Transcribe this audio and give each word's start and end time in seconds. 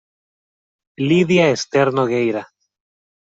Lidia 1.09 1.45
Esther 1.55 1.87
Nogueira. 1.95 2.43